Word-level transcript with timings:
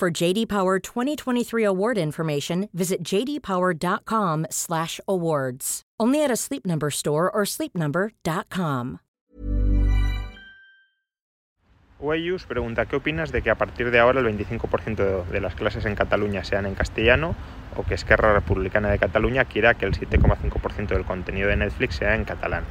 For 0.00 0.08
JD 0.08 0.48
Power 0.48 0.80
2023 0.80 1.62
award 1.62 1.98
information, 1.98 2.70
visit 2.72 3.04
jdpower.com/awards. 3.04 5.82
Only 6.00 6.24
at 6.24 6.30
a 6.30 6.36
Sleep 6.36 6.64
Number 6.64 6.90
store 6.90 7.30
or 7.30 7.44
sleepnumber.com. 7.44 9.00
Weyus 12.00 12.46
pregunta, 12.46 12.86
¿qué 12.86 12.96
opinas 12.96 13.30
de 13.30 13.42
que 13.42 13.50
a 13.50 13.56
partir 13.56 13.90
de 13.90 13.98
ahora 13.98 14.20
el 14.20 14.26
25% 14.26 15.24
de 15.24 15.40
las 15.42 15.54
clases 15.54 15.84
en 15.84 15.94
Cataluña 15.94 16.44
sean 16.44 16.64
en 16.64 16.74
castellano 16.74 17.34
o 17.76 17.82
que 17.82 17.92
Esquerra 17.92 18.32
Republicana 18.32 18.88
de 18.88 18.98
Cataluña 18.98 19.44
quiera 19.44 19.74
que 19.74 19.84
el 19.84 19.92
7,5% 19.92 20.94
del 20.94 21.04
contenido 21.04 21.50
de 21.50 21.56
Netflix 21.56 21.96
sea 21.96 22.14
en 22.14 22.24
catalán? 22.24 22.64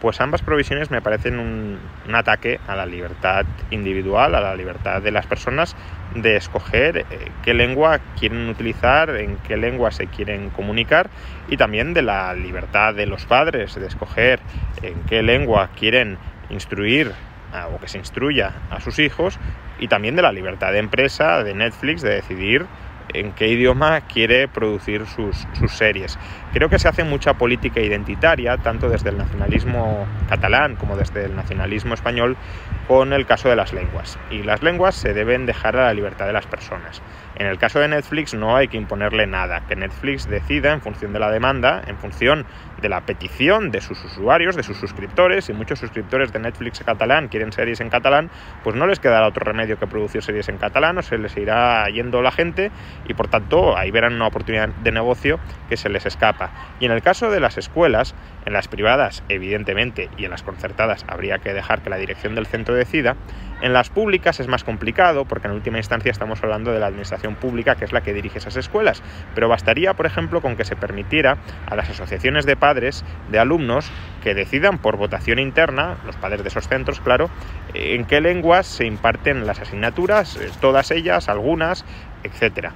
Pues 0.00 0.20
ambas 0.20 0.42
provisiones 0.42 0.90
me 0.90 1.00
parecen 1.00 1.38
un, 1.38 1.78
ataque 2.14 2.60
a 2.66 2.76
la 2.76 2.86
libertad 2.86 3.44
individual, 3.70 4.34
a 4.34 4.40
la 4.40 4.54
libertad 4.54 5.02
de 5.02 5.10
las 5.10 5.26
personas 5.26 5.76
de 6.14 6.36
escoger 6.36 6.98
eh, 6.98 7.04
qué 7.42 7.54
lengua 7.54 7.98
quieren 8.18 8.48
utilizar, 8.48 9.10
en 9.16 9.36
qué 9.38 9.56
lengua 9.56 9.90
se 9.90 10.06
quieren 10.06 10.50
comunicar 10.50 11.10
y 11.48 11.56
también 11.56 11.94
de 11.94 12.02
la 12.02 12.34
libertad 12.34 12.94
de 12.94 13.06
los 13.06 13.26
padres 13.26 13.74
de 13.74 13.86
escoger 13.86 14.40
en 14.82 15.02
qué 15.04 15.22
lengua 15.22 15.70
quieren 15.76 16.18
instruir 16.50 17.12
o 17.72 17.80
que 17.80 17.88
se 17.88 17.98
instruya 17.98 18.52
a 18.70 18.80
sus 18.80 18.98
hijos 18.98 19.38
y 19.78 19.88
también 19.88 20.16
de 20.16 20.22
la 20.22 20.32
libertad 20.32 20.72
de 20.72 20.78
empresa, 20.78 21.42
de 21.42 21.54
Netflix, 21.54 22.02
de 22.02 22.10
decidir 22.10 22.66
en 23.12 23.32
qué 23.32 23.48
idioma 23.48 24.00
quiere 24.00 24.48
producir 24.48 25.06
sus, 25.06 25.46
sus, 25.52 25.72
series. 25.72 26.18
Creo 26.52 26.68
que 26.68 26.78
se 26.78 26.88
hace 26.88 27.04
mucha 27.04 27.34
política 27.34 27.80
identitaria, 27.80 28.56
tanto 28.56 28.88
desde 28.88 29.10
el 29.10 29.18
nacionalismo 29.18 30.06
catalán 30.28 30.76
como 30.76 30.96
desde 30.96 31.24
el 31.24 31.36
nacionalismo 31.36 31.94
español, 31.94 32.36
con 32.88 33.12
el 33.12 33.26
caso 33.26 33.48
de 33.48 33.56
las 33.56 33.72
lenguas. 33.72 34.18
Y 34.30 34.42
las 34.42 34.62
lenguas 34.62 34.94
se 34.94 35.12
deben 35.12 35.46
dejar 35.46 35.76
a 35.76 35.86
la 35.86 35.94
libertad 35.94 36.26
de 36.26 36.32
las 36.32 36.46
personas. 36.46 37.02
En 37.36 37.46
el 37.46 37.58
caso 37.58 37.80
de 37.80 37.88
Netflix 37.88 38.32
no 38.32 38.56
hay 38.56 38.68
que 38.68 38.78
imponerle 38.78 39.26
nada, 39.26 39.62
que 39.68 39.76
Netflix 39.76 40.26
decida 40.26 40.72
en 40.72 40.80
función 40.80 41.12
de 41.12 41.18
la 41.18 41.30
demanda, 41.30 41.82
en 41.86 41.98
función 41.98 42.46
de 42.80 42.88
la 42.88 43.02
petición 43.02 43.70
de 43.70 43.80
sus 43.80 44.02
usuarios, 44.04 44.56
de 44.56 44.62
sus 44.62 44.78
suscriptores. 44.78 45.44
Si 45.44 45.52
muchos 45.52 45.78
suscriptores 45.78 46.32
de 46.32 46.38
Netflix 46.38 46.82
catalán 46.82 47.28
quieren 47.28 47.52
series 47.52 47.80
en 47.80 47.90
catalán, 47.90 48.30
pues 48.64 48.74
no 48.74 48.86
les 48.86 49.00
quedará 49.00 49.26
otro 49.26 49.44
remedio 49.44 49.78
que 49.78 49.86
producir 49.86 50.22
series 50.22 50.48
en 50.48 50.56
catalán 50.56 50.96
o 50.96 51.02
se 51.02 51.18
les 51.18 51.36
irá 51.36 51.86
yendo 51.88 52.22
la 52.22 52.30
gente 52.30 52.70
y 53.06 53.14
por 53.14 53.28
tanto 53.28 53.76
ahí 53.76 53.90
verán 53.90 54.14
una 54.14 54.28
oportunidad 54.28 54.68
de 54.68 54.92
negocio 54.92 55.38
que 55.68 55.76
se 55.76 55.88
les 55.88 56.06
escapa. 56.06 56.50
Y 56.80 56.86
en 56.86 56.92
el 56.92 57.02
caso 57.02 57.30
de 57.30 57.40
las 57.40 57.58
escuelas, 57.58 58.14
en 58.46 58.52
las 58.52 58.68
privadas 58.68 59.22
evidentemente 59.28 60.08
y 60.16 60.24
en 60.24 60.30
las 60.30 60.42
concertadas 60.42 61.04
habría 61.08 61.38
que 61.38 61.52
dejar 61.52 61.82
que 61.82 61.90
la 61.90 61.98
dirección 61.98 62.34
del 62.34 62.46
centro 62.46 62.74
decida, 62.74 63.16
en 63.60 63.72
las 63.72 63.90
públicas 63.90 64.40
es 64.40 64.48
más 64.48 64.64
complicado 64.64 65.24
porque 65.24 65.48
en 65.48 65.54
última 65.54 65.78
instancia 65.78 66.10
estamos 66.10 66.42
hablando 66.42 66.72
de 66.72 66.80
la 66.80 66.86
administración 66.86 67.34
pública 67.34 67.74
que 67.74 67.84
es 67.84 67.92
la 67.92 68.02
que 68.02 68.14
dirige 68.14 68.38
esas 68.38 68.56
escuelas, 68.56 69.02
pero 69.34 69.48
bastaría 69.48 69.94
por 69.94 70.06
ejemplo 70.06 70.40
con 70.40 70.56
que 70.56 70.64
se 70.64 70.76
permitiera 70.76 71.36
a 71.66 71.76
las 71.76 71.90
asociaciones 71.90 72.46
de 72.46 72.56
padres 72.56 73.04
de 73.30 73.38
alumnos 73.38 73.90
que 74.22 74.34
decidan 74.34 74.78
por 74.78 74.96
votación 74.96 75.38
interna, 75.38 75.96
los 76.06 76.16
padres 76.16 76.42
de 76.42 76.48
esos 76.48 76.68
centros 76.68 77.00
claro, 77.00 77.30
en 77.74 78.04
qué 78.04 78.20
lenguas 78.20 78.66
se 78.66 78.86
imparten 78.86 79.46
las 79.46 79.60
asignaturas, 79.60 80.38
todas 80.60 80.90
ellas, 80.90 81.28
algunas, 81.28 81.84
etcétera. 82.22 82.72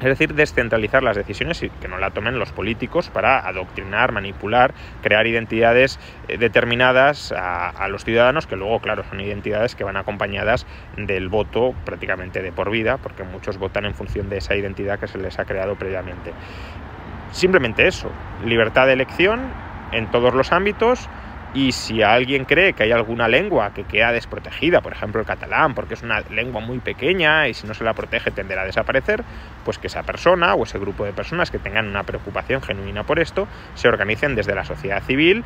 Es 0.00 0.06
decir, 0.06 0.34
descentralizar 0.34 1.02
las 1.02 1.16
decisiones 1.16 1.62
y 1.62 1.70
que 1.70 1.88
no 1.88 1.96
la 1.96 2.10
tomen 2.10 2.38
los 2.38 2.52
políticos 2.52 3.08
para 3.08 3.38
adoctrinar, 3.38 4.12
manipular, 4.12 4.74
crear 5.02 5.26
identidades 5.26 5.98
determinadas 6.28 7.32
a, 7.32 7.70
a, 7.70 7.88
los 7.88 8.04
ciudadanos, 8.04 8.46
que 8.46 8.56
luego, 8.56 8.80
claro, 8.80 9.04
son 9.08 9.20
identidades 9.20 9.74
que 9.74 9.84
van 9.84 9.96
acompañadas 9.96 10.66
del 10.98 11.30
voto 11.30 11.74
prácticamente 11.86 12.42
de 12.42 12.52
por 12.52 12.70
vida, 12.70 12.98
porque 12.98 13.22
muchos 13.22 13.56
votan 13.56 13.86
en 13.86 13.94
función 13.94 14.28
de 14.28 14.38
esa 14.38 14.54
identidad 14.54 14.98
que 14.98 15.08
se 15.08 15.16
les 15.16 15.38
ha 15.38 15.46
creado 15.46 15.76
previamente. 15.76 16.32
Simplemente 17.32 17.86
eso, 17.86 18.10
libertad 18.44 18.86
de 18.86 18.92
elección 18.92 19.40
en 19.92 20.10
todos 20.10 20.34
los 20.34 20.52
ámbitos, 20.52 21.08
y 21.54 21.72
si 21.72 22.02
alguien 22.02 22.44
cree 22.44 22.74
que 22.74 22.82
hay 22.82 22.92
alguna 22.92 23.28
lengua 23.28 23.72
que 23.72 23.84
queda 23.84 24.12
desprotegida, 24.12 24.80
por 24.80 24.92
ejemplo 24.92 25.20
el 25.20 25.26
catalán, 25.26 25.74
porque 25.74 25.94
es 25.94 26.02
una 26.02 26.20
lengua 26.30 26.60
muy 26.60 26.80
pequeña 26.80 27.48
y 27.48 27.54
si 27.54 27.66
no 27.66 27.74
se 27.74 27.84
la 27.84 27.94
protege 27.94 28.30
tenderá 28.30 28.62
a 28.62 28.66
desaparecer, 28.66 29.24
pues 29.64 29.78
que 29.78 29.86
esa 29.86 30.02
persona 30.02 30.54
o 30.54 30.64
ese 30.64 30.78
grupo 30.78 31.04
de 31.04 31.12
personas 31.12 31.50
que 31.50 31.58
tengan 31.58 31.88
una 31.88 32.02
preocupación 32.02 32.62
genuina 32.62 33.04
por 33.04 33.18
esto 33.18 33.48
se 33.74 33.88
organicen 33.88 34.34
desde 34.34 34.54
la 34.54 34.64
sociedad 34.64 35.02
civil, 35.02 35.44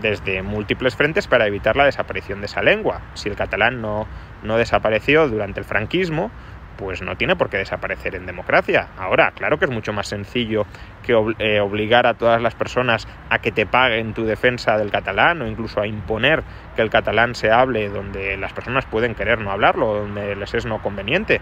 desde 0.00 0.42
múltiples 0.42 0.94
frentes 0.94 1.26
para 1.26 1.46
evitar 1.46 1.76
la 1.76 1.84
desaparición 1.84 2.40
de 2.40 2.46
esa 2.46 2.62
lengua. 2.62 3.00
Si 3.14 3.28
el 3.28 3.36
catalán 3.36 3.80
no, 3.80 4.06
no 4.42 4.58
desapareció 4.58 5.28
durante 5.28 5.60
el 5.60 5.66
franquismo, 5.66 6.30
pues 6.78 7.02
no 7.02 7.16
tiene 7.16 7.36
por 7.36 7.50
qué 7.50 7.58
desaparecer 7.58 8.14
en 8.14 8.24
democracia. 8.24 8.88
Ahora, 8.96 9.32
claro 9.32 9.58
que 9.58 9.66
es 9.66 9.70
mucho 9.70 9.92
más 9.92 10.06
sencillo 10.06 10.64
que 11.02 11.12
eh, 11.38 11.60
obligar 11.60 12.06
a 12.06 12.14
todas 12.14 12.40
las 12.40 12.54
personas 12.54 13.06
a 13.28 13.40
que 13.40 13.52
te 13.52 13.66
paguen 13.66 14.14
tu 14.14 14.24
defensa 14.24 14.78
del 14.78 14.90
catalán 14.90 15.42
o 15.42 15.46
incluso 15.46 15.80
a 15.80 15.86
imponer 15.86 16.42
que 16.76 16.82
el 16.82 16.90
catalán 16.90 17.34
se 17.34 17.50
hable 17.50 17.88
donde 17.88 18.36
las 18.36 18.52
personas 18.52 18.86
pueden 18.86 19.14
querer 19.14 19.40
no 19.40 19.50
hablarlo, 19.50 19.94
donde 19.94 20.36
les 20.36 20.54
es 20.54 20.64
no 20.64 20.80
conveniente. 20.80 21.40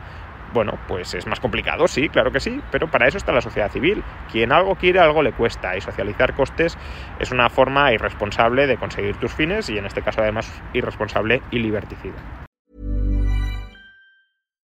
Bueno, 0.53 0.79
pues 0.89 1.13
es 1.13 1.27
más 1.27 1.41
complicado, 1.41 1.87
sí, 1.87 2.09
claro 2.09 2.31
que 2.31 2.41
sí, 2.41 2.63
pero 2.71 2.89
para 2.89 3.07
eso 3.07 3.19
está 3.19 3.33
la 3.33 3.43
sociedad 3.43 3.71
civil. 3.71 4.03
Quien 4.33 4.53
algo 4.53 4.77
quiere, 4.77 5.01
algo 5.01 5.23
le 5.23 5.33
cuesta, 5.33 5.77
y 5.77 5.81
socializar 5.81 6.35
costes 6.35 6.79
es 7.19 7.31
una 7.31 7.51
forma 7.51 7.93
irresponsable 7.93 8.67
de 8.67 8.79
conseguir 8.79 9.17
tus 9.17 9.35
fines, 9.35 9.69
y 9.69 9.77
en 9.77 9.85
este 9.85 10.03
caso 10.03 10.23
además 10.23 10.51
irresponsable 10.73 11.43
y 11.51 11.59
liberticida. 11.59 12.46